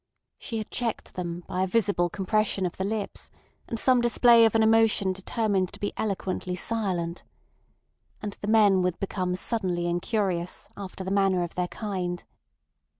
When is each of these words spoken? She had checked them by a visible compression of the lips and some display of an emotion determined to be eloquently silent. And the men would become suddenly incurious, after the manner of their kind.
She 0.39 0.57
had 0.57 0.71
checked 0.71 1.13
them 1.13 1.43
by 1.45 1.61
a 1.61 1.67
visible 1.67 2.09
compression 2.09 2.65
of 2.65 2.77
the 2.77 2.83
lips 2.83 3.29
and 3.67 3.77
some 3.77 4.01
display 4.01 4.45
of 4.45 4.55
an 4.55 4.63
emotion 4.63 5.13
determined 5.13 5.71
to 5.73 5.79
be 5.79 5.93
eloquently 5.95 6.55
silent. 6.55 7.21
And 8.19 8.33
the 8.33 8.47
men 8.47 8.81
would 8.81 8.97
become 8.97 9.35
suddenly 9.35 9.85
incurious, 9.85 10.67
after 10.75 11.03
the 11.03 11.11
manner 11.11 11.43
of 11.43 11.53
their 11.53 11.67
kind. 11.67 12.23